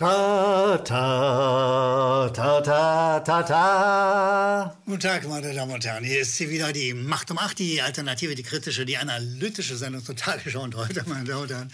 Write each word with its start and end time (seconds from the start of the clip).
Ta, 0.00 0.78
ta, 0.82 2.30
ta, 2.32 2.60
ta, 2.62 3.20
ta, 3.20 3.42
ta. 3.42 4.76
Guten 4.86 4.98
Tag, 4.98 5.28
meine 5.28 5.52
Damen 5.52 5.72
und 5.72 5.84
Herren. 5.84 6.04
Hier 6.04 6.22
ist 6.22 6.38
sie 6.38 6.48
wieder, 6.48 6.72
die 6.72 6.94
Macht 6.94 7.30
um 7.30 7.36
acht, 7.36 7.58
die 7.58 7.82
alternative, 7.82 8.34
die 8.34 8.42
kritische, 8.42 8.86
die 8.86 8.96
analytische 8.96 9.76
Sendung 9.76 10.02
zur 10.02 10.16
Tagesschau. 10.16 10.62
Und 10.62 10.74
heute, 10.74 11.04
meine 11.06 11.24
Damen 11.24 11.42
und 11.42 11.50
Herren, 11.50 11.70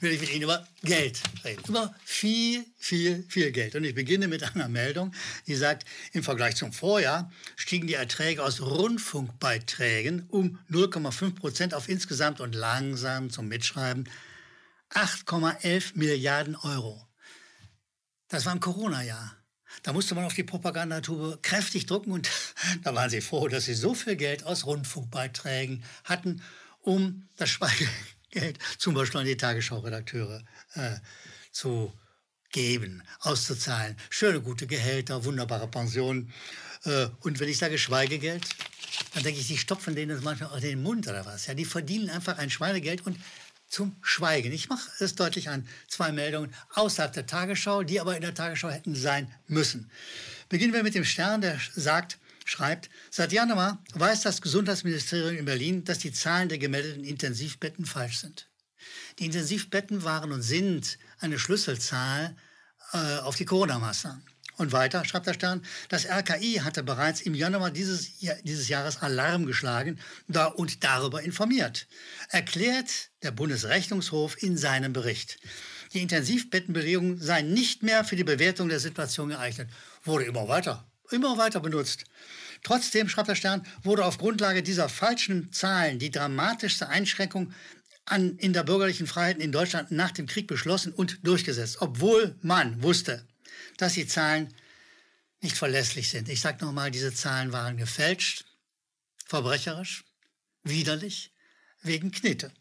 will 0.00 0.12
ich 0.12 0.20
mit 0.20 0.30
Ihnen 0.30 0.42
über 0.42 0.68
Geld 0.82 1.22
reden. 1.42 1.62
Über 1.68 1.94
viel, 2.04 2.66
viel, 2.76 3.24
viel 3.30 3.50
Geld. 3.50 3.74
Und 3.74 3.84
ich 3.84 3.94
beginne 3.94 4.28
mit 4.28 4.42
einer 4.42 4.68
Meldung, 4.68 5.14
die 5.46 5.54
sagt, 5.54 5.86
im 6.12 6.22
Vergleich 6.22 6.56
zum 6.56 6.74
Vorjahr 6.74 7.32
stiegen 7.56 7.86
die 7.86 7.94
Erträge 7.94 8.44
aus 8.44 8.60
Rundfunkbeiträgen 8.60 10.26
um 10.28 10.58
0,5 10.70 11.34
Prozent 11.34 11.72
auf 11.72 11.88
insgesamt 11.88 12.40
und 12.40 12.54
langsam 12.54 13.30
zum 13.30 13.48
Mitschreiben 13.48 14.06
8,11 14.92 15.92
Milliarden 15.94 16.56
Euro. 16.56 17.06
Das 18.30 18.46
war 18.46 18.52
im 18.52 18.60
Corona-Jahr. 18.60 19.36
Da 19.82 19.92
musste 19.92 20.14
man 20.14 20.24
auf 20.24 20.34
die 20.34 20.44
Propagandatube 20.44 21.40
kräftig 21.42 21.86
drucken 21.86 22.12
und 22.12 22.30
da 22.82 22.94
waren 22.94 23.10
sie 23.10 23.20
froh, 23.20 23.48
dass 23.48 23.66
sie 23.66 23.74
so 23.74 23.92
viel 23.92 24.16
Geld 24.16 24.44
aus 24.44 24.64
Rundfunkbeiträgen 24.64 25.84
hatten, 26.04 26.42
um 26.80 27.28
das 27.36 27.50
Schweigegeld 27.50 28.58
zum 28.78 28.94
Beispiel 28.94 29.20
an 29.20 29.26
die 29.26 29.36
Tagesschau-Redakteure 29.36 30.42
äh, 30.74 30.96
zu 31.52 31.92
geben, 32.52 33.02
auszuzahlen. 33.20 33.96
Schöne, 34.10 34.40
gute 34.40 34.66
Gehälter, 34.66 35.24
wunderbare 35.24 35.68
Pensionen. 35.68 36.32
Äh, 36.84 37.08
und 37.20 37.40
wenn 37.40 37.48
ich 37.48 37.58
sage 37.58 37.78
Schweigegeld, 37.78 38.48
dann 39.14 39.24
denke 39.24 39.40
ich, 39.40 39.48
die 39.48 39.58
stopfen 39.58 39.94
denen 39.94 40.14
das 40.14 40.24
manchmal 40.24 40.50
auch 40.50 40.60
den 40.60 40.82
Mund 40.82 41.08
oder 41.08 41.26
was. 41.26 41.46
Ja, 41.46 41.54
die 41.54 41.64
verdienen 41.64 42.10
einfach 42.10 42.38
ein 42.38 42.50
Schweinegeld 42.50 43.06
und 43.06 43.16
zum 43.70 43.96
Schweigen. 44.02 44.52
Ich 44.52 44.68
mache 44.68 44.90
es 44.98 45.14
deutlich 45.14 45.48
an 45.48 45.66
zwei 45.88 46.12
Meldungen 46.12 46.52
außerhalb 46.74 47.12
der 47.12 47.26
Tagesschau, 47.26 47.84
die 47.84 48.00
aber 48.00 48.16
in 48.16 48.22
der 48.22 48.34
Tagesschau 48.34 48.68
hätten 48.68 48.94
sein 48.94 49.32
müssen. 49.46 49.90
Beginnen 50.48 50.74
wir 50.74 50.82
mit 50.82 50.94
dem 50.94 51.04
Stern, 51.04 51.40
der 51.40 51.58
sagt, 51.74 52.18
schreibt, 52.44 52.90
seit 53.10 53.32
Januar 53.32 53.82
weiß 53.94 54.22
das 54.22 54.42
Gesundheitsministerium 54.42 55.38
in 55.38 55.44
Berlin, 55.44 55.84
dass 55.84 55.98
die 55.98 56.12
Zahlen 56.12 56.48
der 56.48 56.58
gemeldeten 56.58 57.04
Intensivbetten 57.04 57.86
falsch 57.86 58.18
sind. 58.18 58.48
Die 59.18 59.26
Intensivbetten 59.26 60.02
waren 60.02 60.32
und 60.32 60.42
sind 60.42 60.98
eine 61.20 61.38
Schlüsselzahl 61.38 62.36
äh, 62.92 63.18
auf 63.18 63.36
die 63.36 63.44
Corona-Maßnahmen. 63.44 64.24
Und 64.60 64.72
weiter 64.72 65.06
schreibt 65.06 65.26
der 65.26 65.32
Stern, 65.32 65.62
das 65.88 66.04
RKI 66.04 66.60
hatte 66.62 66.82
bereits 66.82 67.22
im 67.22 67.34
Januar 67.34 67.70
dieses, 67.70 68.18
dieses 68.42 68.68
Jahres 68.68 69.00
Alarm 69.00 69.46
geschlagen 69.46 69.98
da 70.28 70.48
und 70.48 70.84
darüber 70.84 71.22
informiert. 71.22 71.86
Erklärt 72.28 73.08
der 73.22 73.30
Bundesrechnungshof 73.30 74.42
in 74.42 74.58
seinem 74.58 74.92
Bericht. 74.92 75.38
Die 75.94 76.02
Intensivbettenbelegung 76.02 77.16
sei 77.16 77.40
nicht 77.40 77.82
mehr 77.82 78.04
für 78.04 78.16
die 78.16 78.24
Bewertung 78.24 78.68
der 78.68 78.80
Situation 78.80 79.30
geeignet. 79.30 79.70
Wurde 80.04 80.26
immer 80.26 80.46
weiter, 80.46 80.86
immer 81.10 81.38
weiter 81.38 81.60
benutzt. 81.60 82.04
Trotzdem, 82.62 83.08
schreibt 83.08 83.30
der 83.30 83.36
Stern, 83.36 83.66
wurde 83.82 84.04
auf 84.04 84.18
Grundlage 84.18 84.62
dieser 84.62 84.90
falschen 84.90 85.50
Zahlen 85.54 85.98
die 85.98 86.10
dramatischste 86.10 86.86
Einschränkung 86.90 87.54
an, 88.04 88.36
in 88.36 88.52
der 88.52 88.64
bürgerlichen 88.64 89.06
Freiheit 89.06 89.38
in 89.38 89.52
Deutschland 89.52 89.90
nach 89.90 90.10
dem 90.10 90.26
Krieg 90.26 90.46
beschlossen 90.48 90.92
und 90.92 91.26
durchgesetzt, 91.26 91.78
obwohl 91.80 92.36
man 92.42 92.82
wusste, 92.82 93.24
dass 93.80 93.94
die 93.94 94.06
Zahlen 94.06 94.52
nicht 95.40 95.56
verlässlich 95.56 96.10
sind. 96.10 96.28
Ich 96.28 96.40
sage 96.40 96.64
nochmal, 96.64 96.90
diese 96.90 97.14
Zahlen 97.14 97.52
waren 97.52 97.76
gefälscht, 97.76 98.44
verbrecherisch, 99.26 100.04
widerlich, 100.62 101.32
wegen 101.82 102.10
Knete. 102.10 102.52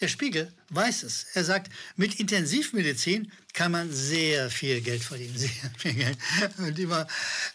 Der 0.00 0.08
Spiegel 0.08 0.52
weiß 0.70 1.02
es. 1.04 1.24
Er 1.34 1.44
sagt, 1.44 1.72
mit 1.96 2.20
Intensivmedizin 2.20 3.32
kann 3.52 3.72
man 3.72 3.90
sehr 3.90 4.50
viel 4.50 4.80
Geld 4.82 5.02
verdienen. 5.02 5.36
Sehr 5.38 5.50
viel 5.78 5.94
Geld. 5.94 6.18
Und 6.58 6.78
immer, 6.78 7.06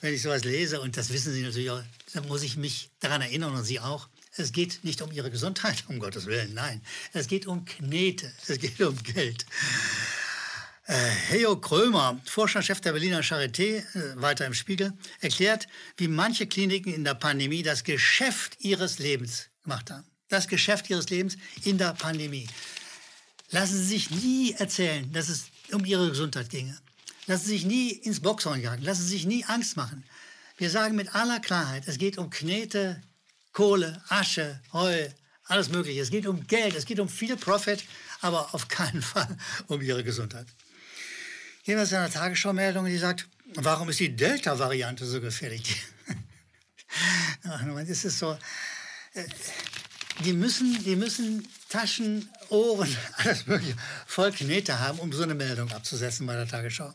wenn 0.01 0.13
ich 0.13 0.21
sowas 0.21 0.43
lese, 0.43 0.81
und 0.81 0.97
das 0.97 1.09
wissen 1.09 1.33
Sie 1.33 1.41
natürlich 1.41 1.69
auch, 1.69 1.83
dann 2.13 2.27
muss 2.27 2.41
ich 2.43 2.57
mich 2.57 2.89
daran 2.99 3.21
erinnern 3.21 3.53
und 3.53 3.63
Sie 3.63 3.79
auch, 3.79 4.07
es 4.37 4.51
geht 4.51 4.83
nicht 4.83 5.01
um 5.01 5.11
Ihre 5.11 5.29
Gesundheit, 5.29 5.83
um 5.87 5.99
Gottes 5.99 6.25
Willen, 6.25 6.53
nein. 6.53 6.81
Es 7.13 7.27
geht 7.27 7.45
um 7.45 7.65
Knete, 7.65 8.31
es 8.47 8.59
geht 8.59 8.81
um 8.81 9.01
Geld. 9.03 9.45
Äh, 10.91 11.09
Hejo 11.29 11.55
Krömer, 11.55 12.19
Vorstandschef 12.25 12.81
der 12.81 12.91
Berliner 12.91 13.21
Charité, 13.21 13.77
äh, 13.95 14.21
weiter 14.21 14.45
im 14.45 14.53
Spiegel, 14.53 14.91
erklärt, 15.21 15.69
wie 15.95 16.09
manche 16.09 16.47
Kliniken 16.47 16.93
in 16.93 17.05
der 17.05 17.13
Pandemie 17.13 17.63
das 17.63 17.85
Geschäft 17.85 18.57
ihres 18.59 18.99
Lebens 18.99 19.47
gemacht 19.63 19.89
haben. 19.89 20.03
Das 20.27 20.49
Geschäft 20.49 20.89
ihres 20.89 21.09
Lebens 21.09 21.37
in 21.63 21.77
der 21.77 21.93
Pandemie. 21.93 22.45
Lassen 23.51 23.77
Sie 23.77 23.85
sich 23.85 24.11
nie 24.11 24.51
erzählen, 24.51 25.09
dass 25.13 25.29
es 25.29 25.45
um 25.71 25.85
Ihre 25.85 26.09
Gesundheit 26.09 26.49
ginge. 26.49 26.77
Lassen 27.25 27.45
Sie 27.45 27.53
sich 27.53 27.65
nie 27.65 27.91
ins 27.91 28.19
Boxhorn 28.19 28.61
jagen. 28.61 28.83
Lassen 28.83 29.03
Sie 29.03 29.11
sich 29.11 29.25
nie 29.25 29.45
Angst 29.45 29.77
machen. 29.77 30.03
Wir 30.57 30.69
sagen 30.69 30.97
mit 30.97 31.15
aller 31.15 31.39
Klarheit, 31.39 31.83
es 31.87 31.99
geht 31.99 32.17
um 32.17 32.29
Knete, 32.29 33.01
Kohle, 33.53 34.03
Asche, 34.09 34.59
Heu, 34.73 35.07
alles 35.45 35.69
Mögliche. 35.69 36.01
Es 36.01 36.11
geht 36.11 36.27
um 36.27 36.45
Geld, 36.47 36.75
es 36.75 36.85
geht 36.85 36.99
um 36.99 37.07
viel 37.07 37.37
Profit, 37.37 37.81
aber 38.19 38.53
auf 38.53 38.67
keinen 38.67 39.01
Fall 39.13 39.37
um 39.67 39.81
Ihre 39.81 40.03
Gesundheit. 40.03 40.47
Zu 41.63 41.73
einer 41.73 42.09
Tagesschau-Meldung, 42.09 42.85
die 42.85 42.97
sagt, 42.97 43.27
warum 43.55 43.89
ist 43.89 43.99
die 43.99 44.15
Delta-Variante 44.15 45.05
so 45.05 45.21
gefährlich? 45.21 45.83
Ach, 47.43 47.61
es 47.87 48.05
ist 48.05 48.17
so, 48.17 48.37
äh, 49.13 49.23
die 50.25 50.33
müssen, 50.33 50.83
die 50.83 50.95
müssen 50.95 51.47
Taschen, 51.69 52.29
Ohren, 52.49 52.95
alles 53.17 53.45
mögliche, 53.45 53.75
voll 54.07 54.31
Knete 54.31 54.79
haben, 54.79 54.99
um 54.99 55.13
so 55.13 55.23
eine 55.23 55.35
Meldung 55.35 55.71
abzusetzen 55.71 56.25
bei 56.25 56.35
der 56.35 56.47
Tagesschau. 56.47 56.93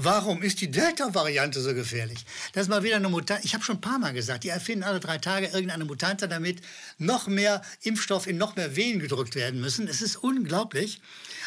Warum 0.00 0.42
ist 0.42 0.60
die 0.60 0.70
Delta-Variante 0.70 1.60
so 1.60 1.74
gefährlich? 1.74 2.24
Das 2.52 2.62
ist 2.62 2.68
mal 2.68 2.84
wieder 2.84 2.94
eine 2.94 3.08
Mutante. 3.08 3.44
Ich 3.44 3.52
habe 3.52 3.64
schon 3.64 3.78
ein 3.78 3.80
paar 3.80 3.98
Mal 3.98 4.12
gesagt, 4.12 4.44
die 4.44 4.48
erfinden 4.48 4.84
alle 4.84 5.00
drei 5.00 5.18
Tage 5.18 5.46
irgendeine 5.46 5.84
Mutante, 5.84 6.28
damit 6.28 6.60
noch 6.98 7.26
mehr 7.26 7.62
Impfstoff 7.82 8.28
in 8.28 8.38
noch 8.38 8.54
mehr 8.54 8.76
Venen 8.76 9.00
gedrückt 9.00 9.34
werden 9.34 9.60
müssen. 9.60 9.88
Es 9.88 10.00
ist 10.00 10.14
unglaublich. 10.14 11.00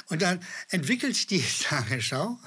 Und 0.10 0.22
dann 0.22 0.42
entwickelt 0.70 1.30
die 1.30 1.42
Tagesschau, 1.64 2.38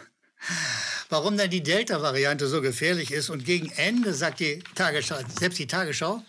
warum 1.09 1.39
dann 1.39 1.49
die 1.49 1.63
Delta-Variante 1.63 2.49
so 2.49 2.61
gefährlich 2.61 3.11
ist. 3.11 3.31
Und 3.31 3.47
gegen 3.47 3.71
Ende 3.71 4.13
sagt 4.13 4.41
die 4.41 4.63
Tagesschau, 4.75 5.17
selbst 5.41 5.59
die 5.59 5.67
Tagesschau, 5.67 6.23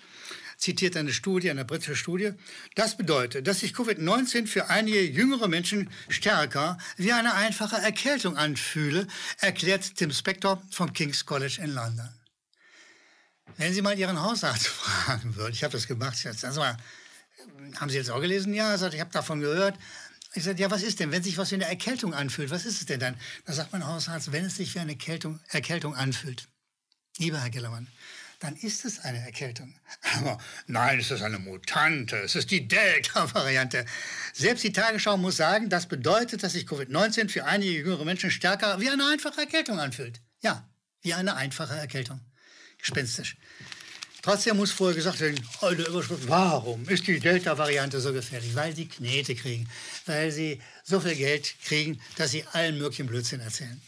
zitiert 0.57 0.97
eine 0.97 1.13
Studie, 1.13 1.49
eine 1.49 1.65
britische 1.65 1.95
Studie. 1.95 2.31
Das 2.75 2.97
bedeutet, 2.97 3.47
dass 3.47 3.59
sich 3.59 3.73
Covid-19 3.73 4.47
für 4.47 4.69
einige 4.69 5.01
jüngere 5.01 5.47
Menschen 5.47 5.89
stärker 6.09 6.77
wie 6.97 7.11
eine 7.11 7.33
einfache 7.33 7.77
Erkältung 7.77 8.37
anfühle, 8.37 9.07
erklärt 9.39 9.95
Tim 9.95 10.11
Spector 10.11 10.61
vom 10.71 10.93
King's 10.93 11.25
College 11.25 11.59
in 11.61 11.73
London. 11.73 12.09
Wenn 13.57 13.73
Sie 13.73 13.81
mal 13.81 13.97
Ihren 13.97 14.21
Hausarzt 14.21 14.67
fragen 14.67 15.35
würden, 15.35 15.53
ich 15.53 15.63
habe 15.63 15.73
das 15.73 15.87
gemacht, 15.87 16.15
ich 16.15 16.39
sag, 16.39 16.55
mal, 16.55 16.77
haben 17.75 17.89
Sie 17.89 17.97
jetzt 17.97 18.09
auch 18.09 18.21
gelesen? 18.21 18.53
Ja, 18.53 18.77
sagt, 18.77 18.93
ich 18.93 18.99
habe 18.99 19.11
davon 19.11 19.39
gehört. 19.39 19.77
Ich 20.33 20.43
sage, 20.43 20.61
ja, 20.61 20.69
was 20.69 20.83
ist 20.83 20.99
denn, 20.99 21.11
wenn 21.11 21.23
sich 21.23 21.37
was 21.37 21.51
wie 21.51 21.55
eine 21.55 21.65
Erkältung 21.65 22.13
anfühlt, 22.13 22.49
was 22.49 22.65
ist 22.65 22.81
es 22.81 22.85
denn 22.85 22.99
dann? 22.99 23.15
Da 23.45 23.53
sagt 23.53 23.71
mein 23.71 23.87
Hausarzt, 23.87 24.33
wenn 24.33 24.45
es 24.45 24.57
sich 24.57 24.75
wie 24.75 24.79
eine 24.79 24.97
Erkältung 25.49 25.95
anfühlt. 25.95 26.47
Lieber 27.17 27.39
Herr 27.39 27.49
Gellermann, 27.49 27.87
dann 28.39 28.55
ist 28.55 28.85
es 28.85 28.99
eine 28.99 29.19
Erkältung. 29.19 29.73
Aber 30.17 30.37
nein, 30.67 30.99
es 30.99 31.11
ist 31.11 31.21
eine 31.21 31.39
Mutante, 31.39 32.17
es 32.17 32.35
ist 32.35 32.51
die 32.51 32.67
Delta-Variante. 32.67 33.85
Selbst 34.33 34.63
die 34.63 34.73
Tagesschau 34.73 35.17
muss 35.17 35.37
sagen, 35.37 35.69
das 35.69 35.87
bedeutet, 35.87 36.43
dass 36.43 36.53
sich 36.53 36.65
Covid-19 36.65 37.29
für 37.29 37.45
einige 37.45 37.71
jüngere 37.71 38.05
Menschen 38.05 38.31
stärker 38.31 38.79
wie 38.79 38.89
eine 38.89 39.07
einfache 39.07 39.41
Erkältung 39.41 39.79
anfühlt. 39.79 40.21
Ja, 40.41 40.67
wie 41.01 41.13
eine 41.13 41.35
einfache 41.35 41.75
Erkältung. 41.75 42.19
Gespenstisch. 42.77 43.37
Trotzdem 44.21 44.57
muss 44.57 44.71
vorher 44.71 44.95
gesagt 44.95 45.19
werden, 45.19 45.39
eine 45.61 45.83
Überschrift, 45.83 46.27
warum 46.27 46.89
ist 46.89 47.05
die 47.05 47.19
Delta-Variante 47.19 47.99
so 47.99 48.11
gefährlich? 48.11 48.55
Weil 48.55 48.75
sie 48.75 48.87
Knete 48.87 49.35
kriegen, 49.35 49.69
weil 50.07 50.31
sie 50.31 50.59
so 50.83 50.99
viel 50.99 51.13
Geld 51.15 51.53
kriegen, 51.63 52.01
dass 52.17 52.31
sie 52.31 52.43
allen 52.53 52.79
möglichen 52.79 53.05
Blödsinn 53.05 53.39
erzählen. 53.39 53.79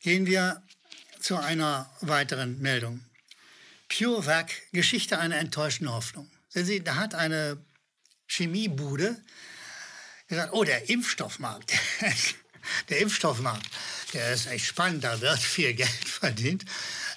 Gehen 0.00 0.26
wir 0.26 0.62
zu 1.20 1.36
einer 1.38 1.90
weiteren 2.00 2.60
Meldung. 2.60 3.00
CureVac, 3.88 4.72
Geschichte 4.72 5.18
einer 5.18 5.36
enttäuschten 5.36 5.90
Hoffnung. 5.90 6.30
Sehen 6.48 6.66
Sie, 6.66 6.84
da 6.84 6.96
hat 6.96 7.14
eine 7.14 7.64
Chemiebude 8.26 9.22
gesagt, 10.28 10.52
oh, 10.52 10.64
der 10.64 10.88
Impfstoffmarkt, 10.88 11.72
der 12.90 13.00
Impfstoffmarkt, 13.00 13.66
der 14.12 14.32
ist 14.32 14.46
echt 14.46 14.66
spannend, 14.66 15.04
da 15.04 15.20
wird 15.20 15.38
viel 15.38 15.74
Geld 15.74 15.88
verdient. 16.04 16.64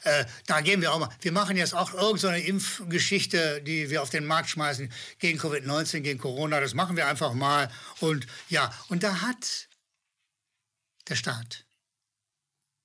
Äh, 0.03 0.25
da 0.47 0.61
gehen 0.61 0.81
wir 0.81 0.91
auch 0.91 0.99
mal. 0.99 1.09
Wir 1.21 1.31
machen 1.31 1.57
jetzt 1.57 1.75
auch 1.75 1.93
irgendeine 1.93 2.39
so 2.39 2.47
Impfgeschichte, 2.47 3.61
die 3.61 3.89
wir 3.89 4.01
auf 4.01 4.09
den 4.09 4.25
Markt 4.25 4.49
schmeißen 4.49 4.91
gegen 5.19 5.39
Covid-19, 5.39 5.99
gegen 5.99 6.19
Corona. 6.19 6.59
Das 6.59 6.73
machen 6.73 6.97
wir 6.97 7.07
einfach 7.07 7.33
mal. 7.33 7.69
Und 7.99 8.25
ja, 8.49 8.73
und 8.87 9.03
da 9.03 9.21
hat 9.21 9.67
der 11.07 11.15
Staat, 11.15 11.65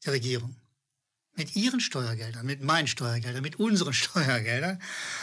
die 0.04 0.10
Regierung, 0.10 0.56
mit 1.36 1.54
ihren 1.54 1.80
Steuergeldern, 1.80 2.44
mit 2.44 2.62
meinen 2.62 2.88
Steuergeldern, 2.88 3.42
mit 3.42 3.60
unseren 3.60 3.92
Steuergeldern 3.94 4.80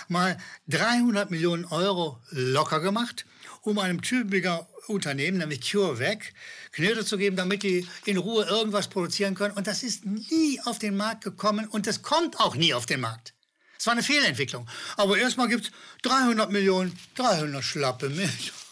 mal 0.08 0.38
300 0.68 1.32
Millionen 1.32 1.66
Euro 1.66 2.22
locker 2.30 2.80
gemacht, 2.80 3.26
um 3.62 3.80
einem 3.80 4.02
Tübinger 4.02 4.68
Unternehmen, 4.88 5.38
nämlich 5.38 5.72
CureVac, 5.72 6.34
Knete 6.72 7.06
zu 7.06 7.18
geben, 7.18 7.36
damit 7.36 7.64
die 7.64 7.88
in 8.06 8.18
Ruhe 8.18 8.46
irgendwas 8.46 8.90
produzieren 8.90 9.36
können. 9.36 9.56
Und 9.56 9.68
das 9.68 9.84
ist 9.84 10.06
nie 10.06 10.60
auf 10.66 10.80
den 10.80 10.98
Markt 10.98 11.24
gekommen 11.24 11.68
und 11.68 11.88
das 11.88 12.02
kommt 12.02 12.40
auch 12.40 12.56
nie 12.56 12.74
auf 12.74 12.86
den 12.86 13.00
Markt. 13.00 13.34
Es 13.78 13.88
war 13.88 13.94
eine 13.94 14.04
Fehlentwicklung. 14.04 14.68
Aber 14.98 15.18
erstmal 15.18 15.48
gibt 15.48 15.66
es 15.66 15.72
300 16.04 16.52
Millionen, 16.52 16.98
300 17.16 17.64
schlappe 17.64 18.10
Millionen. 18.10 18.63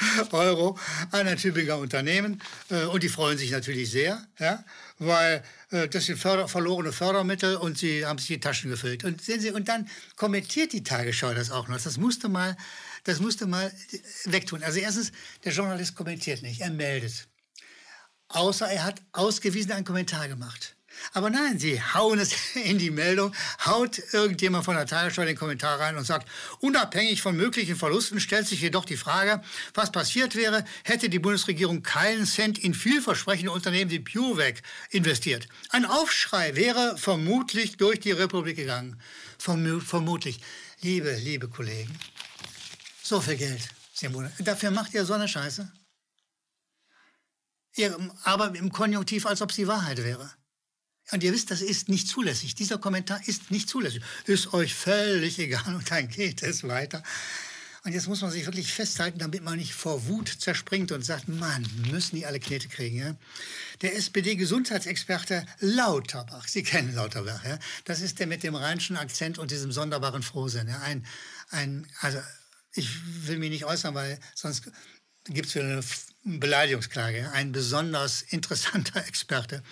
Euro 0.32 0.78
an 1.10 1.26
ein 1.26 1.36
Tübinger 1.36 1.78
Unternehmen 1.78 2.40
äh, 2.70 2.84
und 2.84 3.02
die 3.02 3.08
freuen 3.08 3.38
sich 3.38 3.50
natürlich 3.50 3.90
sehr, 3.90 4.26
ja, 4.38 4.64
weil 4.98 5.42
äh, 5.70 5.88
das 5.88 6.06
sind 6.06 6.18
Förder, 6.18 6.48
verlorene 6.48 6.92
Fördermittel 6.92 7.56
und 7.56 7.78
sie 7.78 8.04
haben 8.04 8.18
sich 8.18 8.28
die 8.28 8.40
Taschen 8.40 8.70
gefüllt. 8.70 9.04
Und 9.04 9.22
sehen 9.22 9.40
Sie, 9.40 9.50
und 9.50 9.68
dann 9.68 9.88
kommentiert 10.16 10.72
die 10.72 10.82
Tagesschau 10.82 11.34
das 11.34 11.50
auch 11.50 11.68
noch. 11.68 11.80
Das 11.80 11.96
musste 11.96 12.28
mal, 12.28 12.56
das 13.04 13.20
musste 13.20 13.46
mal 13.46 13.72
wegtun. 14.24 14.62
Also 14.62 14.80
erstens, 14.80 15.12
der 15.44 15.52
Journalist 15.52 15.94
kommentiert 15.94 16.42
nicht, 16.42 16.60
er 16.60 16.70
meldet. 16.70 17.28
Außer 18.28 18.68
er 18.68 18.84
hat 18.84 19.02
ausgewiesen 19.12 19.72
einen 19.72 19.84
Kommentar 19.84 20.28
gemacht. 20.28 20.76
Aber 21.12 21.30
nein, 21.30 21.58
sie 21.58 21.82
hauen 21.82 22.18
es 22.18 22.32
in 22.54 22.78
die 22.78 22.90
Meldung, 22.90 23.34
haut 23.64 24.00
irgendjemand 24.12 24.64
von 24.64 24.76
der 24.76 24.86
Tagesschau 24.86 25.24
den 25.24 25.36
Kommentar 25.36 25.80
rein 25.80 25.96
und 25.96 26.04
sagt, 26.04 26.28
unabhängig 26.60 27.22
von 27.22 27.36
möglichen 27.36 27.76
Verlusten 27.76 28.20
stellt 28.20 28.46
sich 28.46 28.60
jedoch 28.60 28.84
die 28.84 28.96
Frage, 28.96 29.42
was 29.74 29.92
passiert 29.92 30.36
wäre, 30.36 30.64
hätte 30.84 31.08
die 31.08 31.18
Bundesregierung 31.18 31.82
keinen 31.82 32.26
Cent 32.26 32.58
in 32.58 32.74
vielversprechende 32.74 33.52
Unternehmen 33.52 33.90
wie 33.90 34.00
PureVac 34.00 34.62
investiert. 34.90 35.48
Ein 35.70 35.84
Aufschrei 35.84 36.56
wäre 36.56 36.96
vermutlich 36.96 37.76
durch 37.76 38.00
die 38.00 38.12
Republik 38.12 38.56
gegangen. 38.56 39.00
Verm 39.38 39.80
vermutlich. 39.80 40.40
Liebe, 40.82 41.14
liebe 41.16 41.48
Kollegen, 41.48 41.94
so 43.02 43.20
viel 43.20 43.36
Geld. 43.36 43.68
Dafür 44.38 44.70
macht 44.70 44.94
ihr 44.94 45.04
so 45.04 45.12
eine 45.12 45.28
Scheiße. 45.28 45.70
Ihr, 47.76 47.96
aber 48.24 48.54
im 48.54 48.72
Konjunktiv, 48.72 49.26
als 49.26 49.42
ob 49.42 49.52
sie 49.52 49.66
Wahrheit 49.66 49.98
wäre. 49.98 50.30
Und 51.12 51.22
ihr 51.22 51.32
wisst, 51.32 51.50
das 51.50 51.60
ist 51.60 51.88
nicht 51.88 52.08
zulässig. 52.08 52.54
Dieser 52.54 52.78
Kommentar 52.78 53.20
ist 53.26 53.50
nicht 53.50 53.68
zulässig. 53.68 54.02
Ist 54.26 54.52
euch 54.52 54.74
völlig 54.74 55.38
egal 55.38 55.74
und 55.74 55.90
dann 55.90 56.08
geht 56.08 56.42
es 56.42 56.64
weiter. 56.64 57.02
Und 57.82 57.92
jetzt 57.92 58.08
muss 58.08 58.20
man 58.20 58.30
sich 58.30 58.44
wirklich 58.44 58.72
festhalten, 58.72 59.18
damit 59.18 59.42
man 59.42 59.56
nicht 59.56 59.72
vor 59.72 60.06
Wut 60.06 60.28
zerspringt 60.28 60.92
und 60.92 61.02
sagt, 61.02 61.28
Mann, 61.28 61.66
müssen 61.90 62.16
die 62.16 62.26
alle 62.26 62.38
Knete 62.38 62.68
kriegen. 62.68 62.98
Ja? 62.98 63.16
Der 63.80 63.96
SPD-Gesundheitsexperte 63.96 65.46
Lauterbach, 65.60 66.46
Sie 66.46 66.62
kennen 66.62 66.94
Lauterbach, 66.94 67.42
ja? 67.42 67.58
das 67.86 68.02
ist 68.02 68.18
der 68.18 68.26
mit 68.26 68.42
dem 68.42 68.54
rheinischen 68.54 68.98
Akzent 68.98 69.38
und 69.38 69.50
diesem 69.50 69.72
sonderbaren 69.72 70.22
Frohsinn. 70.22 70.68
Ja? 70.68 70.80
Ein, 70.80 71.06
ein, 71.48 71.86
also 72.00 72.18
ich 72.74 72.90
will 73.26 73.38
mich 73.38 73.50
nicht 73.50 73.64
äußern, 73.64 73.94
weil 73.94 74.18
sonst 74.34 74.70
gibt 75.24 75.48
es 75.48 75.54
wieder 75.54 75.64
eine 75.64 75.82
Beleidigungsklage. 76.24 77.30
Ein 77.32 77.52
besonders 77.52 78.20
interessanter 78.20 79.06
Experte. 79.08 79.62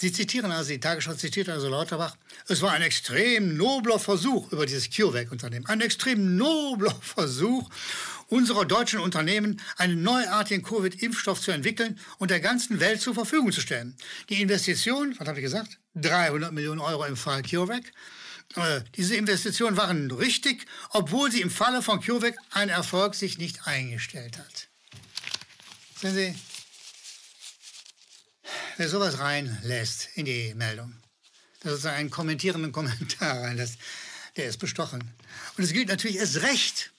Sie 0.00 0.12
zitieren 0.12 0.52
also, 0.52 0.70
die 0.70 0.78
Tagesschau 0.78 1.14
zitiert 1.14 1.48
also 1.48 1.68
Lauterbach, 1.68 2.16
es 2.46 2.62
war 2.62 2.70
ein 2.70 2.82
extrem 2.82 3.56
nobler 3.56 3.98
Versuch 3.98 4.52
über 4.52 4.64
dieses 4.64 4.90
CureVac-Unternehmen, 4.90 5.66
ein 5.66 5.80
extrem 5.80 6.36
nobler 6.36 6.94
Versuch 7.02 7.68
unserer 8.28 8.64
deutschen 8.64 9.00
Unternehmen, 9.00 9.60
einen 9.76 10.04
neuartigen 10.04 10.62
Covid-Impfstoff 10.62 11.40
zu 11.40 11.50
entwickeln 11.50 11.98
und 12.18 12.30
der 12.30 12.38
ganzen 12.38 12.78
Welt 12.78 13.00
zur 13.00 13.14
Verfügung 13.14 13.50
zu 13.50 13.60
stellen. 13.60 13.96
Die 14.28 14.40
Investition, 14.40 15.16
was 15.18 15.26
habe 15.26 15.40
ich 15.40 15.44
gesagt? 15.44 15.78
300 15.96 16.52
Millionen 16.52 16.80
Euro 16.80 17.04
im 17.04 17.16
Fall 17.16 17.42
CureVac. 17.42 17.92
Äh, 18.54 18.82
diese 18.94 19.16
Investitionen 19.16 19.76
waren 19.76 20.12
richtig, 20.12 20.66
obwohl 20.90 21.32
sie 21.32 21.40
im 21.40 21.50
Falle 21.50 21.82
von 21.82 22.00
CureVac 22.00 22.36
ein 22.52 22.68
Erfolg 22.68 23.16
sich 23.16 23.38
nicht 23.38 23.66
eingestellt 23.66 24.38
hat. 24.38 24.68
Sehen 26.00 26.14
Sie, 26.14 26.34
wer 28.78 28.88
sowas 28.88 29.18
reinlässt 29.18 30.08
in 30.14 30.24
die 30.24 30.54
Meldung, 30.54 30.94
der 31.62 31.72
sozusagen 31.72 31.96
einen 31.96 32.10
kommentierenden 32.10 32.72
Kommentar 32.78 33.42
reinlässt, 33.42 33.78
der 34.36 34.46
ist 34.46 34.58
bestochen. 34.58 35.02
Und 35.56 35.64
es 35.64 35.72
gilt 35.72 35.88
natürlich 35.88 36.16
erst 36.16 36.42
recht 36.42 36.92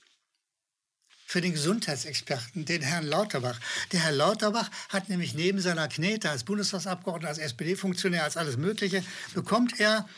für 1.25 1.41
den 1.41 1.53
Gesundheitsexperten, 1.53 2.65
den 2.65 2.81
Herrn 2.81 3.05
Lauterbach. 3.05 3.59
Der 3.91 4.01
Herr 4.01 4.11
Lauterbach 4.11 4.69
hat 4.89 5.09
nämlich 5.09 5.35
neben 5.35 5.61
seiner 5.61 5.87
Knete 5.87 6.29
als 6.29 6.43
Bundestagsabgeordneter, 6.43 7.29
als 7.29 7.37
SPD-Funktionär, 7.37 8.23
als 8.23 8.35
alles 8.35 8.57
Mögliche, 8.57 9.03
bekommt 9.33 9.79
er, 9.79 10.09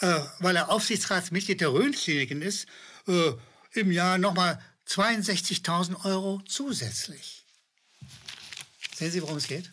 äh, 0.00 0.20
weil 0.40 0.56
er 0.56 0.70
Aufsichtsratsmitglied 0.70 1.60
der 1.60 1.72
Rhön-Kliniken 1.72 2.42
ist, 2.42 2.66
äh, 3.06 3.32
im 3.72 3.92
Jahr 3.92 4.18
nochmal 4.18 4.60
62.000 4.88 6.04
Euro 6.04 6.40
zusätzlich. 6.48 7.44
Sehen 8.94 9.12
Sie, 9.12 9.22
worum 9.22 9.36
es 9.36 9.46
geht? 9.46 9.70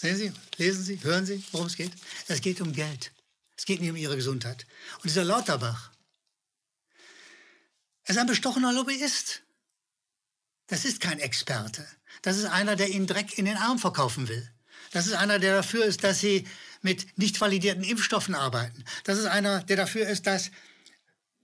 Sehen 0.00 0.16
Sie, 0.16 0.32
lesen 0.56 0.82
Sie, 0.82 1.04
hören 1.04 1.26
Sie, 1.26 1.44
worum 1.52 1.66
es 1.66 1.76
geht? 1.76 1.92
Es 2.26 2.40
geht 2.40 2.62
um 2.62 2.72
Geld. 2.72 3.12
Es 3.54 3.66
geht 3.66 3.82
nicht 3.82 3.90
um 3.90 3.96
Ihre 3.96 4.16
Gesundheit. 4.16 4.66
Und 4.94 5.04
dieser 5.04 5.24
Lauterbach 5.24 5.90
ist 8.06 8.16
ein 8.16 8.26
bestochener 8.26 8.72
Lobbyist. 8.72 9.42
Das 10.68 10.86
ist 10.86 11.02
kein 11.02 11.18
Experte. 11.18 11.86
Das 12.22 12.38
ist 12.38 12.46
einer, 12.46 12.76
der 12.76 12.88
Ihnen 12.88 13.06
Dreck 13.06 13.36
in 13.36 13.44
den 13.44 13.58
Arm 13.58 13.78
verkaufen 13.78 14.26
will. 14.28 14.50
Das 14.90 15.06
ist 15.06 15.12
einer, 15.12 15.38
der 15.38 15.56
dafür 15.56 15.84
ist, 15.84 16.02
dass 16.02 16.18
Sie 16.18 16.48
mit 16.80 17.18
nicht 17.18 17.38
validierten 17.38 17.84
Impfstoffen 17.84 18.34
arbeiten. 18.34 18.86
Das 19.04 19.18
ist 19.18 19.26
einer, 19.26 19.62
der 19.64 19.76
dafür 19.76 20.08
ist, 20.08 20.26
dass 20.26 20.50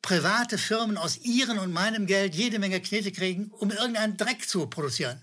private 0.01 0.57
Firmen 0.57 0.97
aus 0.97 1.19
ihrem 1.19 1.59
und 1.59 1.75
meinem 1.75 2.07
Geld 2.07 2.35
jede 2.35 2.59
Menge 2.59 2.81
Knete 2.81 3.13
kriegen, 3.13 3.51
um 3.51 3.71
irgendeinen 3.71 4.17
Dreck 4.17 4.49
zu 4.49 4.67
produzieren. 4.67 5.23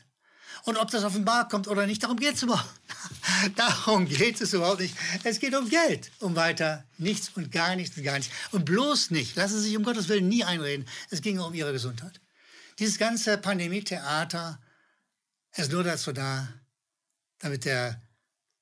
Und 0.65 0.77
ob 0.77 0.89
das 0.91 1.03
auf 1.03 1.13
den 1.13 1.25
Markt 1.25 1.51
kommt 1.51 1.67
oder 1.67 1.85
nicht, 1.85 2.03
darum 2.03 2.17
geht 2.17 2.35
es 2.35 2.43
überhaupt. 2.43 2.69
darum 3.55 4.07
geht 4.07 4.39
es 4.39 4.53
überhaupt 4.53 4.79
nicht. 4.79 4.95
Es 5.23 5.39
geht 5.39 5.53
um 5.55 5.69
Geld. 5.69 6.09
Um 6.19 6.35
weiter 6.35 6.85
nichts 6.97 7.31
und 7.35 7.51
gar 7.51 7.75
nichts 7.75 7.97
und 7.97 8.03
gar 8.03 8.17
nichts. 8.17 8.33
Und 8.51 8.63
bloß 8.63 9.11
nicht, 9.11 9.35
lassen 9.35 9.57
Sie 9.57 9.67
sich 9.69 9.77
um 9.77 9.83
Gottes 9.83 10.07
Willen 10.07 10.29
nie 10.29 10.43
einreden, 10.43 10.87
es 11.09 11.21
ging 11.21 11.39
um 11.39 11.53
Ihre 11.53 11.73
Gesundheit. 11.73 12.21
Dieses 12.79 12.97
ganze 12.97 13.37
Pandemie-Theater 13.37 14.59
ist 15.55 15.71
nur 15.71 15.83
dazu 15.83 16.13
da, 16.13 16.47
damit 17.39 17.65
der 17.65 18.01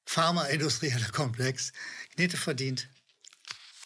pharmaindustrielle 0.05 1.09
Komplex 1.11 1.71
Knete 2.15 2.35
verdient 2.35 2.89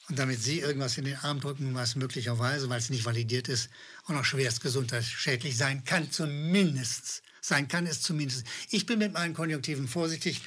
und 0.08 0.18
damit 0.18 0.42
Sie 0.42 0.62
irgendwas 0.62 0.98
in 0.98 1.04
den 1.04 1.18
Arm 1.18 1.42
drücken, 1.42 1.76
was 1.76 1.96
möglicherweise, 1.96 2.70
weil 2.70 2.80
es 2.80 2.90
nicht 2.90 3.06
validiert 3.06 3.50
ist, 3.50 3.70
auch 4.06 4.14
noch 4.14 4.26
schwerst 4.26 4.62
gesundheitsschädlich 4.62 5.58
sein 5.58 5.84
kann, 5.84 6.12
zumindest 6.12 7.24
sein 7.46 7.68
kann 7.68 7.86
es 7.86 8.02
zumindest. 8.02 8.46
Ich 8.70 8.86
bin 8.86 9.00
mit 9.00 9.14
meinen 9.14 9.34
Konjunktiven 9.34 9.88
vorsichtig. 9.88 10.42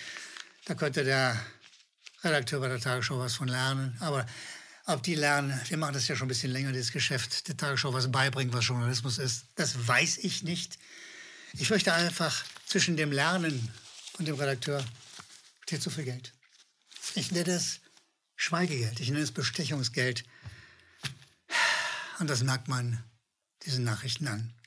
Da 0.65 0.75
könnte 0.75 1.05
der 1.05 1.41
Redakteur 2.25 2.61
bei 2.61 2.69
der 2.69 2.81
Tagesschau 2.81 3.19
was 3.19 3.35
von 3.35 3.47
lernen. 3.47 3.97
Aber 4.00 4.26
ob 4.87 5.02
die 5.02 5.14
lernen, 5.14 5.59
wir 5.69 5.76
machen 5.76 5.95
das 5.95 6.09
ja 6.09 6.17
schon 6.17 6.26
ein 6.26 6.28
bisschen 6.28 6.50
länger, 6.50 6.73
dieses 6.73 6.90
Geschäft, 6.90 7.47
der 7.47 7.57
Tagesschau 7.57 7.93
was 7.93 8.11
beibringen, 8.11 8.52
was 8.52 8.67
Journalismus 8.67 9.19
ist, 9.19 9.45
das 9.55 9.87
weiß 9.87 10.19
ich 10.19 10.43
nicht. 10.43 10.78
Ich 11.52 11.71
möchte 11.71 11.93
einfach 11.93 12.45
zwischen 12.67 12.97
dem 12.97 13.12
Lernen 13.12 13.71
und 14.19 14.26
dem 14.26 14.35
Redakteur 14.35 14.85
steht 15.62 15.83
zu 15.83 15.90
viel 15.90 16.05
Geld. 16.05 16.33
Ich 17.14 17.31
nenne 17.31 17.52
es 17.52 17.81
Schweigegeld, 18.35 18.99
ich 19.00 19.11
nenne 19.11 19.23
es 19.23 19.33
Bestechungsgeld. 19.33 20.25
Und 22.19 22.28
das 22.28 22.43
merkt 22.43 22.67
man 22.67 23.05
diesen 23.64 23.85
Nachrichten 23.85 24.26
an. 24.26 24.58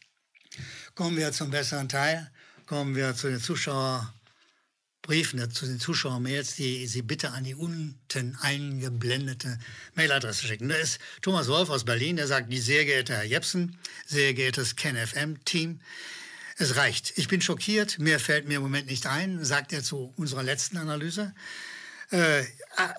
Kommen 0.96 1.18
wir 1.18 1.32
zum 1.32 1.52
besseren 1.52 1.90
Teil, 1.90 2.30
kommen 2.66 2.96
wir 2.96 3.16
zu 3.16 3.30
den 3.30 3.40
Zuschauerbriefen, 3.40 5.52
zu 5.52 5.66
den 5.66 5.80
Zuschauermails, 5.80 6.56
die 6.56 6.88
Sie 6.88 7.02
bitte 7.02 7.32
an 7.32 7.44
die 7.44 7.56
unten 7.56 8.38
eingeblendete 8.42 9.58
Mailadresse 9.96 10.46
schicken. 10.46 10.70
Da 10.70 10.76
ist 10.76 11.00
Thomas 11.22 11.48
Wolf 11.48 11.70
aus 11.70 11.86
Berlin, 11.86 12.18
der 12.18 12.28
sagt, 12.28 12.54
sehr 12.54 12.86
geehrte 12.86 13.14
Herr 13.14 13.24
Jepsen, 13.24 13.78
sehr 14.06 14.34
geehrtes 14.34 14.76
KenFM-Team, 14.76 15.80
es 16.58 16.76
reicht. 16.76 17.18
Ich 17.18 17.28
bin 17.28 17.42
schockiert, 17.42 17.98
mehr 17.98 18.20
fällt 18.20 18.48
mir 18.48 18.58
im 18.58 18.62
Moment 18.62 18.88
nicht 18.88 19.08
ein, 19.08 19.44
sagt 19.44 19.74
er 19.74 19.84
zu 19.84 20.14
unserer 20.18 20.44
letzten 20.44 20.78
Analyse. 20.78 21.34
Äh, 22.12 22.44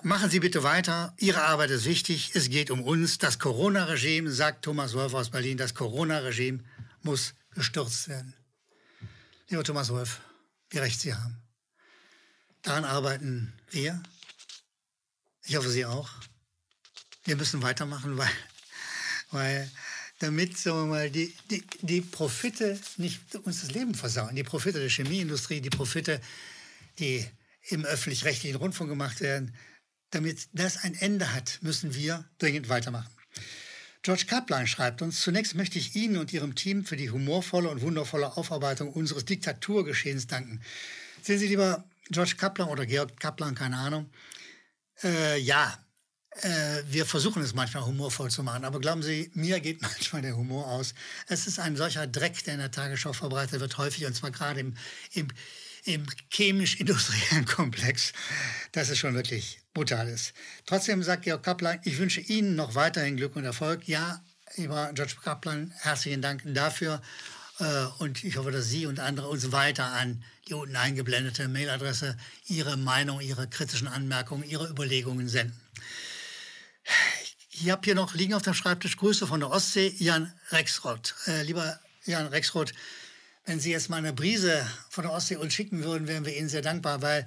machen 0.01 0.29
Sie 0.29 0.39
bitte 0.39 0.63
weiter. 0.63 1.13
Ihre 1.17 1.43
Arbeit 1.43 1.69
ist 1.69 1.85
wichtig. 1.85 2.31
Es 2.33 2.49
geht 2.49 2.71
um 2.71 2.81
uns. 2.81 3.19
Das 3.19 3.37
Corona-Regime, 3.37 4.31
sagt 4.31 4.65
Thomas 4.65 4.95
Wolf 4.95 5.13
aus 5.13 5.29
Berlin, 5.29 5.57
das 5.57 5.75
Corona-Regime 5.75 6.59
muss 7.03 7.35
gestürzt 7.55 8.07
werden. 8.07 8.33
Lieber 9.49 9.63
Thomas 9.63 9.89
Wolf, 9.89 10.21
wie 10.69 10.79
recht 10.79 10.99
Sie 10.99 11.13
haben. 11.13 11.41
Daran 12.61 12.85
arbeiten 12.85 13.53
wir. 13.69 14.01
Ich 15.43 15.55
hoffe, 15.55 15.69
Sie 15.69 15.85
auch. 15.85 16.09
Wir 17.25 17.35
müssen 17.35 17.61
weitermachen, 17.61 18.17
weil, 18.17 18.31
weil 19.31 19.71
damit 20.19 20.57
sagen 20.57 20.79
wir 20.79 20.85
mal, 20.85 21.11
die, 21.11 21.35
die, 21.51 21.63
die 21.81 22.01
Profite 22.01 22.79
nicht 22.97 23.35
uns 23.35 23.61
das 23.61 23.71
Leben 23.71 23.93
versauen. 23.93 24.35
Die 24.35 24.43
Profite 24.43 24.79
der 24.79 24.89
Chemieindustrie, 24.89 25.59
die 25.59 25.69
Profite, 25.69 26.21
die 26.99 27.25
im 27.63 27.83
öffentlich-rechtlichen 27.85 28.55
Rundfunk 28.55 28.89
gemacht 28.89 29.21
werden, 29.21 29.53
damit 30.11 30.47
das 30.53 30.77
ein 30.83 30.95
Ende 30.95 31.33
hat, 31.33 31.59
müssen 31.61 31.93
wir 31.95 32.23
dringend 32.37 32.69
weitermachen. 32.69 33.11
George 34.03 34.25
Kaplan 34.27 34.67
schreibt 34.67 35.01
uns, 35.01 35.21
zunächst 35.21 35.55
möchte 35.55 35.79
ich 35.79 35.95
Ihnen 35.95 36.17
und 36.17 36.33
Ihrem 36.33 36.55
Team 36.55 36.85
für 36.85 36.97
die 36.97 37.09
humorvolle 37.09 37.69
und 37.69 37.81
wundervolle 37.81 38.35
Aufarbeitung 38.35 38.91
unseres 38.91 39.23
Diktaturgeschehens 39.23 40.27
danken. 40.27 40.61
Sehen 41.21 41.39
Sie 41.39 41.47
lieber 41.47 41.85
George 42.09 42.35
Kaplan 42.37 42.67
oder 42.67 42.85
Georg 42.85 43.17
Kaplan, 43.17 43.55
keine 43.55 43.77
Ahnung. 43.77 44.09
Äh, 45.03 45.39
ja, 45.39 45.77
äh, 46.41 46.83
wir 46.89 47.05
versuchen 47.05 47.41
es 47.41 47.53
manchmal 47.53 47.85
humorvoll 47.85 48.29
zu 48.29 48.43
machen, 48.43 48.65
aber 48.65 48.81
glauben 48.81 49.03
Sie, 49.03 49.31
mir 49.35 49.61
geht 49.61 49.81
manchmal 49.81 50.21
der 50.21 50.35
Humor 50.35 50.67
aus. 50.67 50.93
Es 51.27 51.47
ist 51.47 51.59
ein 51.59 51.77
solcher 51.77 52.05
Dreck, 52.05 52.43
der 52.43 52.55
in 52.55 52.59
der 52.59 52.71
Tagesschau 52.71 53.13
verbreitet 53.13 53.61
wird, 53.61 53.77
häufig, 53.77 54.05
und 54.05 54.15
zwar 54.15 54.31
gerade 54.31 54.59
im, 54.59 54.75
im, 55.13 55.29
im 55.85 56.05
chemisch-industriellen 56.29 57.45
Komplex, 57.55 58.13
dass 58.71 58.89
es 58.89 58.97
schon 58.97 59.15
wirklich 59.15 59.59
brutal 59.73 60.07
ist. 60.07 60.33
Trotzdem 60.65 61.03
sagt 61.03 61.23
Georg 61.23 61.43
Kaplan, 61.43 61.79
ich 61.83 61.97
wünsche 61.97 62.21
Ihnen 62.21 62.55
noch 62.55 62.75
weiterhin 62.75 63.17
Glück 63.17 63.35
und 63.35 63.43
Erfolg. 63.43 63.87
Ja, 63.87 64.23
lieber 64.55 64.91
George 64.93 65.15
Kaplan, 65.23 65.73
herzlichen 65.79 66.21
Dank 66.21 66.43
dafür. 66.45 67.01
Äh, 67.59 67.85
und 67.99 68.23
ich 68.23 68.37
hoffe, 68.37 68.51
dass 68.51 68.69
Sie 68.69 68.85
und 68.85 68.99
andere 68.99 69.27
uns 69.27 69.51
weiter 69.51 69.85
an 69.85 70.23
die 70.47 70.53
unten 70.53 70.75
eingeblendete 70.75 71.47
Mailadresse 71.47 72.17
Ihre 72.47 72.77
Meinung, 72.77 73.21
Ihre 73.21 73.47
kritischen 73.47 73.87
Anmerkungen, 73.87 74.43
Ihre 74.43 74.69
Überlegungen 74.69 75.27
senden. 75.27 75.59
Ich 77.51 77.69
habe 77.69 77.81
hier 77.85 77.95
noch 77.95 78.13
liegen 78.13 78.33
auf 78.33 78.41
dem 78.41 78.53
Schreibtisch 78.53 78.97
Grüße 78.97 79.27
von 79.27 79.39
der 79.39 79.49
Ostsee, 79.49 79.93
Jan 79.97 80.33
Rexroth. 80.49 81.15
Äh, 81.27 81.43
lieber 81.43 81.79
Jan 82.05 82.27
Rexroth, 82.27 82.73
wenn 83.45 83.59
Sie 83.59 83.71
jetzt 83.71 83.89
mal 83.89 83.97
eine 83.97 84.13
Brise 84.13 84.65
von 84.89 85.03
der 85.03 85.13
Ostsee 85.13 85.35
uns 85.35 85.53
schicken 85.53 85.83
würden, 85.83 86.07
wären 86.07 86.25
wir 86.25 86.35
Ihnen 86.37 86.49
sehr 86.49 86.61
dankbar, 86.61 87.01
weil 87.01 87.25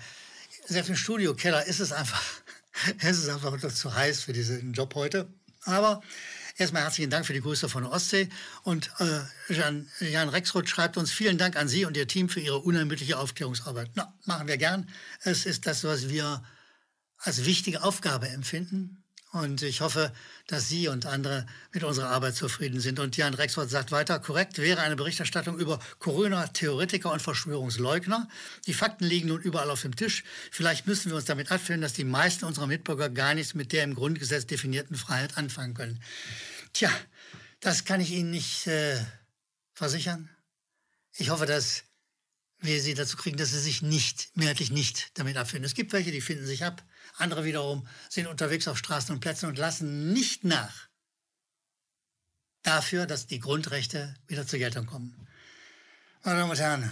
selbst 0.67 0.89
im 0.89 0.97
Studiokeller 0.97 1.67
ist 1.67 1.81
es 1.81 1.93
einfach, 1.93 2.23
es 3.01 3.19
ist 3.19 3.29
einfach 3.29 3.57
zu 3.73 3.95
heiß 3.95 4.23
für 4.23 4.33
diesen 4.33 4.73
Job 4.73 4.95
heute. 4.95 5.29
Aber 5.65 6.03
erstmal 6.57 6.83
herzlichen 6.83 7.11
Dank 7.11 7.27
für 7.27 7.33
die 7.33 7.41
Grüße 7.41 7.69
von 7.69 7.83
der 7.83 7.93
Ostsee. 7.93 8.29
Und 8.63 8.91
äh, 8.99 9.53
Jan, 9.53 9.89
Jan 10.01 10.29
Rexroth 10.29 10.69
schreibt 10.69 10.97
uns 10.97 11.13
vielen 11.13 11.39
Dank 11.39 11.57
an 11.57 11.69
Sie 11.69 11.85
und 11.85 11.97
Ihr 11.97 12.09
Team 12.09 12.29
für 12.29 12.41
Ihre 12.41 12.59
unermüdliche 12.59 13.19
Aufklärungsarbeit. 13.19 13.91
Na, 13.95 14.15
machen 14.25 14.49
wir 14.49 14.57
gern. 14.57 14.89
Es 15.23 15.45
ist 15.45 15.67
das, 15.67 15.85
was 15.85 16.09
wir 16.09 16.43
als 17.19 17.45
wichtige 17.45 17.83
Aufgabe 17.83 18.29
empfinden. 18.29 19.03
Und 19.37 19.63
ich 19.63 19.81
hoffe, 19.81 20.13
dass 20.47 20.69
Sie 20.69 20.89
und 20.89 21.07
andere 21.07 21.47
mit 21.73 21.85
unserer 21.85 22.09
Arbeit 22.09 22.35
zufrieden 22.35 22.81
sind. 22.81 22.99
Und 22.99 23.17
Jan 23.17 23.35
Rexroth 23.35 23.71
sagt 23.71 23.93
weiter, 23.93 24.19
korrekt 24.19 24.59
wäre 24.59 24.81
eine 24.81 24.97
Berichterstattung 24.97 25.59
über 25.59 25.79
Corona-Theoretiker 25.99 27.13
und 27.13 27.21
Verschwörungsleugner. 27.21 28.29
Die 28.67 28.75
Fakten 28.75 29.05
liegen 29.05 29.29
nun 29.29 29.41
überall 29.41 29.71
auf 29.71 29.83
dem 29.83 29.95
Tisch. 29.95 30.25
Vielleicht 30.51 30.87
müssen 30.87 31.11
wir 31.11 31.17
uns 31.17 31.27
damit 31.27 31.53
abfinden, 31.53 31.83
dass 31.83 31.93
die 31.93 32.05
meisten 32.05 32.45
unserer 32.45 32.67
Mitbürger 32.67 33.11
gar 33.11 33.35
nichts 33.35 33.55
mit 33.55 33.73
der 33.73 33.85
im 33.85 33.95
Grundgesetz 33.95 34.47
definierten 34.47 34.97
Freiheit 34.97 35.37
anfangen 35.37 35.75
können. 35.75 36.03
Tja, 36.73 36.91
das 37.61 37.85
kann 37.85 38.01
ich 38.01 38.11
Ihnen 38.13 38.31
nicht 38.31 38.67
äh, 38.67 38.99
versichern. 39.75 40.31
Ich 41.17 41.31
hoffe, 41.31 41.47
dass 41.47 41.85
wir 42.61 42.81
Sie 42.81 42.95
dazu 42.95 43.17
kriegen, 43.17 43.37
dass 43.37 43.51
Sie 43.51 43.61
sich 43.61 43.83
nicht, 43.83 44.31
mehrheitlich 44.35 44.71
nicht 44.71 45.11
damit 45.15 45.37
abfinden. 45.37 45.65
Es 45.65 45.75
gibt 45.75 45.93
welche, 45.93 46.11
die 46.11 46.21
finden 46.21 46.47
sich 46.47 46.65
ab. 46.65 46.83
Andere 47.17 47.45
wiederum 47.45 47.87
sind 48.09 48.27
unterwegs 48.27 48.69
auf 48.69 48.79
Straßen 48.79 49.15
und 49.15 49.21
Plätzen 49.21 49.47
und 49.47 49.59
lassen 49.59 50.13
nicht 50.13 50.45
nach 50.45 50.89
dafür, 52.63 53.07
dass 53.07 53.27
die 53.27 53.39
Grundrechte 53.39 54.15
wieder 54.27 54.47
zur 54.47 54.59
Geltung 54.59 54.87
kommen. 54.87 55.15
Meine 56.25 56.41
Damen 56.41 56.51
und 56.51 56.59
Herren, 56.59 56.91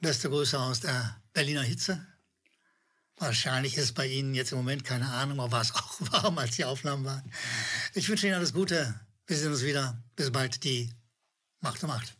beste 0.00 0.30
Grüße 0.30 0.58
aus 0.58 0.80
der 0.80 1.20
Berliner 1.34 1.62
Hitze. 1.62 2.04
Wahrscheinlich 3.18 3.76
ist 3.76 3.92
bei 3.92 4.06
Ihnen 4.06 4.34
jetzt 4.34 4.52
im 4.52 4.58
Moment 4.58 4.82
keine 4.82 5.08
Ahnung, 5.10 5.40
aber 5.40 5.52
war 5.52 5.60
es 5.60 5.74
auch 5.74 6.00
warm, 6.12 6.38
als 6.38 6.56
die 6.56 6.64
Aufnahmen 6.64 7.04
waren. 7.04 7.30
Ich 7.94 8.08
wünsche 8.08 8.26
Ihnen 8.26 8.36
alles 8.36 8.54
Gute. 8.54 8.98
Wir 9.26 9.36
sehen 9.36 9.52
uns 9.52 9.62
wieder. 9.62 10.02
Bis 10.16 10.32
bald. 10.32 10.64
Die 10.64 10.90
Macht 11.60 11.82
um 11.84 11.90
Macht. 11.90 12.19